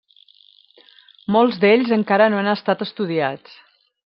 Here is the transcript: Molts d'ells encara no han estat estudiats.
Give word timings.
Molts 1.35 1.59
d'ells 1.65 1.93
encara 2.01 2.31
no 2.35 2.41
han 2.41 2.51
estat 2.57 2.83
estudiats. 2.89 3.63